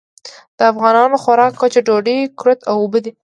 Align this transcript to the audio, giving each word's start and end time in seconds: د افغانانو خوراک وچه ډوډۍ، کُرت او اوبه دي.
د 0.57 0.59
افغانانو 0.71 1.21
خوراک 1.23 1.53
وچه 1.61 1.81
ډوډۍ، 1.87 2.17
کُرت 2.39 2.59
او 2.69 2.75
اوبه 2.83 2.99
دي. 3.05 3.11